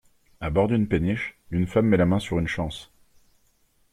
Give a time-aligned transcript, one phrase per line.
[0.39, 2.91] À bord d'une péniche, une femme met la main sur une chance.